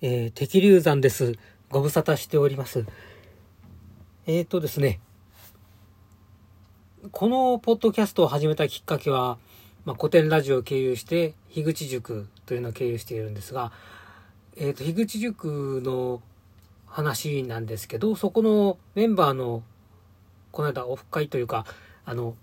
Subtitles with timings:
[0.00, 1.34] えー、敵流山です。
[1.70, 2.86] ご無沙汰しております。
[4.28, 5.00] えっ、ー、とですね、
[7.10, 9.38] このポッドキャストを始めたきっかけは、
[9.84, 13.72] まあ、古典ラジオを経由して、樋口塾というのを経由しているんですが、
[14.56, 16.22] えっ、ー、と、樋口塾の
[16.86, 19.64] 話なんですけど、そこのメンバーの、
[20.52, 21.66] この間オフ会というか、
[22.04, 22.36] あの、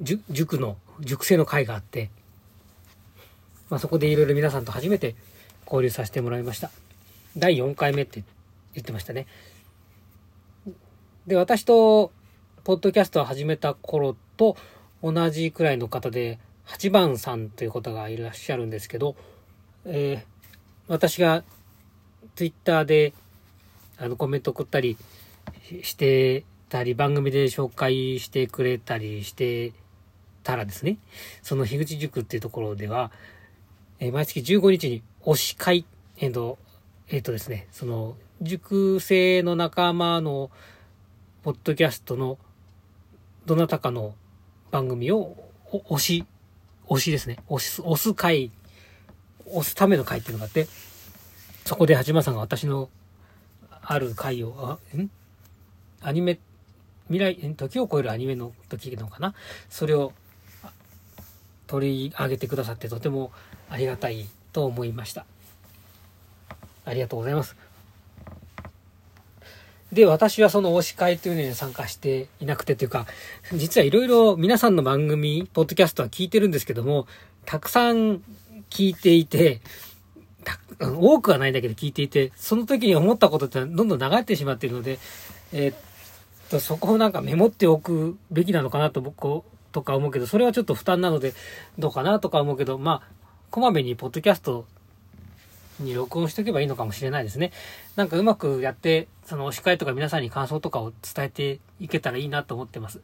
[0.00, 2.10] 塾の、塾生の会があって、
[3.70, 5.14] まあ、そこでいろいろ皆さんと初めて
[5.66, 6.70] 交流させてもらいました。
[7.36, 8.22] 第4回目って
[8.74, 9.26] 言ってましたね。
[11.26, 12.12] で、私と、
[12.64, 14.56] ポッドキャストを始めた頃と
[15.02, 19.16] 同じくらいの方で、8番さんという方がいらっしゃるんですけど、
[19.84, 20.24] えー、
[20.88, 21.42] 私が
[22.36, 23.12] ツイッターで
[23.98, 24.96] あのコメント送ったり
[25.82, 29.72] してたり、番組で紹介してくれたりして
[30.42, 30.98] たらですね、
[31.42, 33.10] その樋口塾っていうところでは、
[33.98, 35.84] えー、毎月15日に推し会、
[36.18, 36.58] えっ、と、
[37.08, 40.50] えっ、とですね、その、塾生の仲間の、
[41.42, 42.38] ポッドキャストの、
[43.46, 44.14] どなたかの
[44.70, 45.36] 番組を、
[45.70, 46.26] 推し、
[46.88, 48.50] 推しですね、推す、推す会、
[49.46, 50.66] 推すための会っていうのがあって、
[51.64, 52.90] そこで八幡さんが私の、
[53.80, 55.10] ある回を、あ、ん？
[56.00, 56.38] アニメ、
[57.08, 59.34] 未来、時を超えるアニメの時のかな？
[59.70, 60.12] それを
[61.68, 63.32] 取り上げてくださってとても
[63.70, 65.26] ありがたいと思いました。
[66.84, 67.56] ありがとうございます。
[69.92, 73.06] で、私はその推し会というのに参加していなくてというか、
[73.52, 77.06] 実はいろいろ皆さんの番組、ポッドキャストは聞いてるんですけども、
[77.44, 78.22] たくさん
[78.70, 79.60] 聞いていて、
[80.80, 84.98] 多くはないんだけど聞いていて、その時に思ったことってどんどん流れてしまっているので、
[85.52, 89.42] え、っと、そこをなんかメモっておくべきなのかなと僕、
[89.72, 91.34] とか思うけど、それはちょっと負担なので、
[91.78, 93.21] どうかなとか思うけど、まあ、
[93.52, 94.64] こまめにポッドキャスト
[95.78, 97.52] に録音しておけばいいのかもしれないですね。
[97.96, 103.00] なんかうまくやって、その、お司会とか皆さんに感想とかを伝えていけたらいいなと思ってます。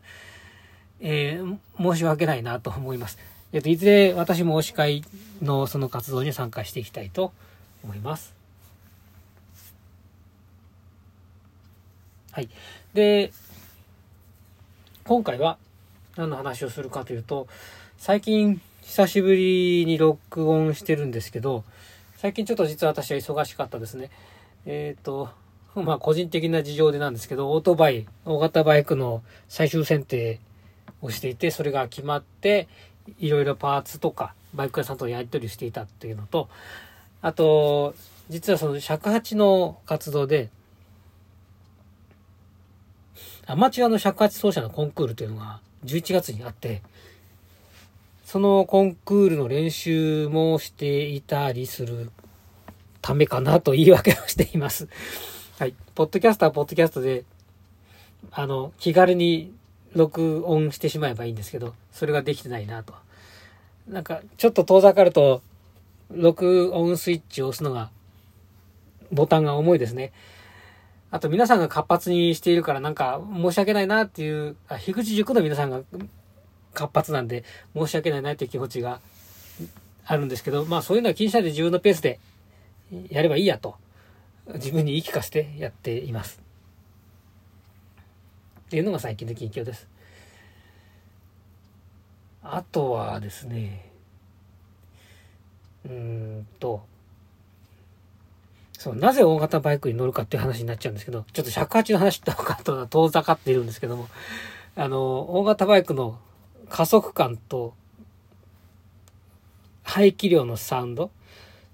[1.01, 3.19] えー、申し訳ないなと思います。
[3.53, 5.05] えっ、と、いずれ私もお司会
[5.43, 7.35] のその活動に参加していきたいと
[7.85, 8.35] 思います。
[12.33, 12.49] はい。
[12.95, 13.33] で、
[15.05, 15.59] 今回は
[16.17, 17.49] 何の話をするかというと、
[17.99, 21.63] 最近久しぶりに録音してるんですけど、
[22.17, 24.09] 最近ちょっと実は私は忙しかったですね。
[24.65, 25.29] えっ、ー、と、
[25.75, 30.41] まあ個人的な事情でなんですけど、オートバイ、大型バイクの最終選定
[31.03, 32.67] をしていて、それが決まって、
[33.19, 36.49] いろいろパーツとか、バイク屋さんとやり取りしていたっていうのと、
[37.21, 37.95] あと、
[38.31, 40.49] 実はその尺八の活動で、
[43.47, 46.81] アマチュアの尺八奏者のコンクールというのが11月にあって、
[48.29, 52.11] そのコンクールの練習もしていたりする
[53.01, 54.87] ためかなと言い訳をしています。
[55.59, 55.73] はい。
[55.95, 57.25] ポッドキャストはポッドキャストで、
[58.31, 59.55] あの、気軽に
[59.95, 62.93] 録音してしまえばいいんですけど、それができてないなと。
[63.89, 65.41] なんか、ちょっと遠ざかると、
[66.11, 67.89] 録音スイッチを押すのが、
[69.11, 70.13] ボタンが重いですね。
[71.11, 75.81] あと皆さんが活発にしているからなんか申し訳ないなっていう、あ、樋口塾の皆さんが
[76.79, 77.45] 活発なんで
[77.75, 79.01] 申し訳ないなという気持ちが
[80.07, 82.21] あるんですけど、まあそういうのは気にしないで自分のペースで
[83.11, 83.77] やればいいやと、
[84.55, 86.41] 自分に言い聞かせてやっています。
[88.61, 89.89] っていうのが最近の近況です。
[92.43, 93.91] あとはですね、
[95.85, 96.87] うーんと、
[98.79, 104.09] そう、なぜ大型バイクに乗るかっていう話になっちゃうんですけど、ちょっと尺八の話とかとは遠ざかっているんですけども、
[104.77, 106.19] あの、大型バイクの
[106.69, 107.75] 加速感と
[109.83, 111.11] 排気量のサウンドっ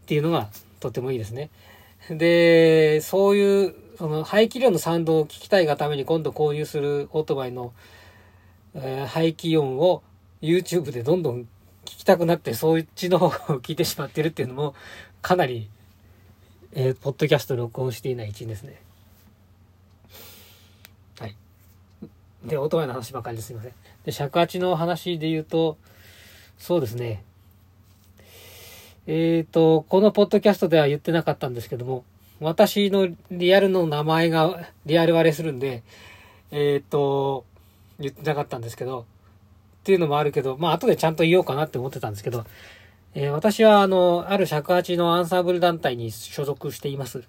[0.07, 0.49] ていうのが
[0.81, 1.51] とてもいいですね。
[2.11, 7.73] で、そういう、その排気量のサウンドを聞きたいがために今度購入するオートバイの、
[8.75, 10.03] えー、排気音を
[10.43, 11.47] YouTube でどんどん聞
[11.85, 13.31] きたくなって、そっちの方を
[13.61, 14.75] 聞いてしまってるっていうのも、
[15.23, 15.69] かなり、
[16.73, 18.81] えー、ポッドキャスト録音していない一因ですね。
[21.19, 21.37] はい。
[22.45, 23.73] で、オートバイの話ばかりですいません。
[24.05, 25.77] で、尺八の話で言うと、
[26.59, 27.23] そうですね。
[29.07, 32.05] えっ、ー、と、このポッドキャストでは言ってなかったんですけども、
[32.41, 35.83] 私のリアルの名前がリアル割れするんで、
[36.51, 37.45] えっ、ー、と、
[37.99, 39.07] 言ってなかったんですけど、
[39.83, 42.45] っていうのもあるけど、まあ後でちゃんと言おうかなって思ってたんですけど、
[43.15, 47.23] えー、私はあの、ある尺八のアンサンブル団体に所属しています。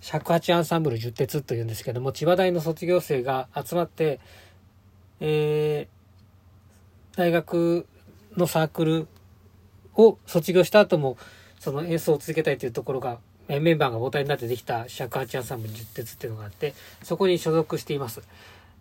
[0.00, 4.20] 尺八アンサンブル十鉄というんですけども、千葉大の卒業生が集まって、
[5.20, 6.01] えー、
[7.16, 7.86] 大学
[8.36, 9.08] のサークル
[9.96, 11.16] を卒業した後も、
[11.60, 13.18] その演奏を続けたいというところが、
[13.48, 18.22] メンバーが母体になってできた尺八アンサンブル10鉄っていうのがあって、そこに所属しています。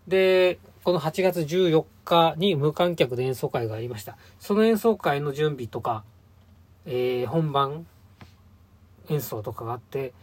[0.07, 4.17] で、この8月14日に無観客で演奏会がありました。
[4.39, 6.03] その演奏会の準備とか、
[6.85, 7.85] えー、本番
[9.09, 10.13] 演奏とかがあって、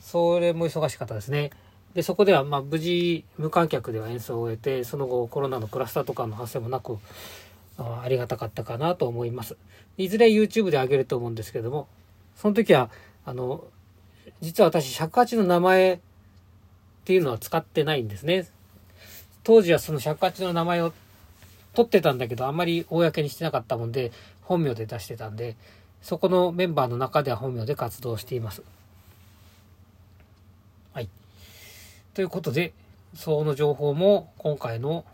[0.00, 1.50] それも忙しかったですね。
[1.94, 6.98] で、そこでは、まあ、無事、無観客では演奏を終えて、その後、コロナのクラスターとかの発生もなく、
[7.78, 9.56] ありがたかったかなと思います。
[9.96, 11.88] いずれ YouTube で上げると思うんですけども、
[12.36, 12.90] その時は、
[13.24, 13.64] あの、
[14.40, 15.98] 実は私、尺八の名前っ
[17.04, 18.48] ていうのは使ってないんですね。
[19.42, 20.92] 当時はその尺八の名前を
[21.74, 24.12] 取ってたんだけど、あんまり公にしてなかったもんで、
[24.42, 25.56] 本名で出してたんで、
[26.02, 28.62] そこのメンバーの中では本名で活動しています。
[30.92, 31.08] はい。
[32.12, 32.72] ということで、
[33.14, 35.04] その情報も今回の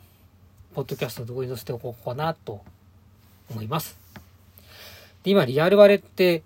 [0.75, 2.63] ポッドキャストどこに載せておこうかなと
[3.51, 3.99] 思います。
[5.23, 6.43] で、今、リアル割れって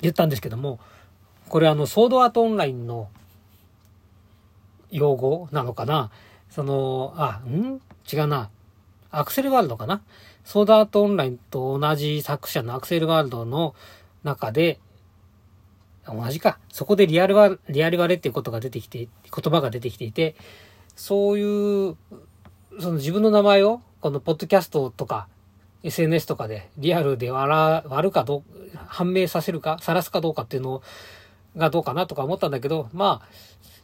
[0.00, 0.80] 言ったんですけども、
[1.48, 3.08] これあの、ソードアートオンラインの
[4.90, 6.10] 用語なのかな？
[6.50, 7.80] その、あ、ん？
[8.12, 8.50] 違うな。
[9.10, 10.02] アクセルワールドかな？
[10.44, 13.74] ソードアートオンラインと同じ作者のアクセルワールドの
[14.24, 14.78] 中で、
[16.06, 16.58] 同じか。
[16.70, 20.36] そこでリアルワ、リアル割れっていうことが出てきて、言葉が出てきていて、
[20.96, 21.96] そういう
[22.80, 25.28] その自分の名前を、このポッドキャストとか、
[25.82, 27.52] SNS とかでリアルで割
[27.88, 28.42] 割るかどう、
[28.86, 30.82] 判明させるか、晒すかどうかっていうの
[31.56, 33.28] がどうかなとか思ったんだけど、まあ、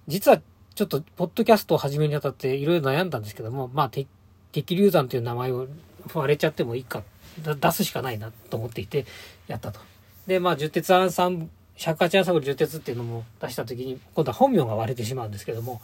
[0.09, 0.41] 実は
[0.75, 5.67] ちょっと、ポッドキャストを始めにあたっていろいろ悩んだんですけども、まあ、敵流山という名前を
[6.15, 7.03] 割れちゃってもいいか、
[7.39, 9.07] 出すしかないなと思っていて、
[9.47, 9.81] やったと。
[10.27, 11.51] で、まあ、十鉄アンサン、
[11.81, 15.81] 尺八アンサブル十鉄っていうのも出した時に、今度は本名が割れてしまうんですけども、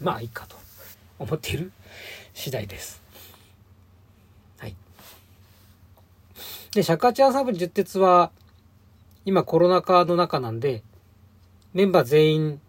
[0.00, 0.56] まあ、いいかと
[1.18, 1.72] 思っている
[2.32, 3.02] 次第です。
[4.58, 4.76] はい。
[6.70, 8.30] で、尺八アンサブル10鉄は、
[9.24, 10.84] 今コロナ禍の中なんで、
[11.74, 12.60] メンバー全員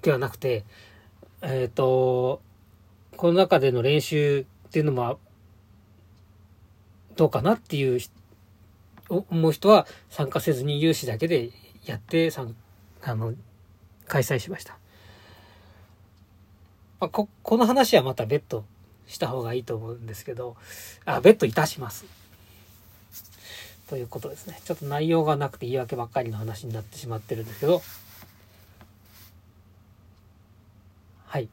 [0.00, 0.64] ではなくて、
[1.42, 2.40] えっ、ー、と、
[3.18, 5.18] この中での練習っていうのも、
[7.16, 8.00] どうかなっていう
[9.10, 11.50] 思う人は参加せずに有志だけで
[11.84, 12.54] やってさん
[13.02, 13.34] あの
[14.06, 14.78] 開催しました。
[17.00, 18.64] まあ、ここの話はまた別途
[19.06, 20.56] した方がいいと思うんですけど、
[21.04, 22.04] あ、ベッドいたします。
[23.88, 24.60] ということですね。
[24.64, 27.82] ちょっと内容がなくて言い訳ばっかりの話になってしまってるんですけど、
[31.26, 31.48] はい。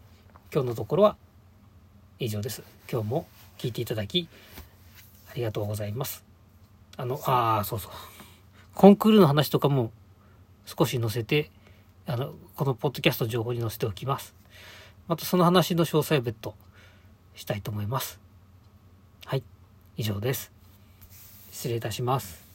[0.54, 1.16] 今日のところは
[2.20, 2.62] 以上です。
[2.92, 3.28] 今日も
[3.58, 4.28] 聞いていただき、
[5.32, 6.24] ありがとうございます。
[6.96, 7.92] あの、ああ、そうそう。
[8.76, 9.92] コンクールの話とかも
[10.68, 11.50] 少し載せて、
[12.06, 14.36] あの、このポッドキャスト情報に載せておきます。
[15.08, 16.54] またその話の詳細を別途
[17.34, 18.20] したいと思います。
[19.26, 19.44] はい、
[19.96, 20.52] 以上です。
[21.52, 22.47] 失礼いたします。